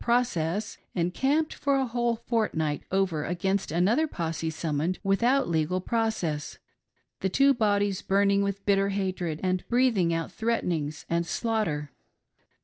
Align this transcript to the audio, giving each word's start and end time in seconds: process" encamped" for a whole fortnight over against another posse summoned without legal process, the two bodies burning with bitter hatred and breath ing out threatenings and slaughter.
process" 0.01 0.79
encamped" 0.95 1.53
for 1.63 1.75
a 1.75 1.85
whole 1.85 2.15
fortnight 2.15 2.81
over 2.91 3.23
against 3.23 3.71
another 3.71 4.07
posse 4.07 4.49
summoned 4.49 4.97
without 5.03 5.47
legal 5.47 5.79
process, 5.79 6.57
the 7.19 7.29
two 7.29 7.53
bodies 7.53 8.01
burning 8.01 8.41
with 8.41 8.65
bitter 8.65 8.89
hatred 8.89 9.39
and 9.43 9.63
breath 9.67 9.95
ing 9.97 10.11
out 10.11 10.31
threatenings 10.31 11.05
and 11.07 11.23
slaughter. 11.27 11.91